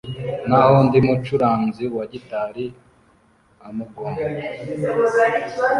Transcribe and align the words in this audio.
naho 0.47 0.71
undi 0.81 0.97
mucuranzi 1.07 1.83
wa 1.95 2.03
gitari 2.11 2.65
amugongo. 3.67 4.21